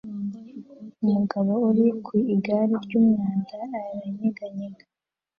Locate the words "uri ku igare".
1.69-2.73